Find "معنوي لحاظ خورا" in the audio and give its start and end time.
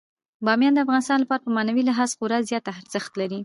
1.55-2.37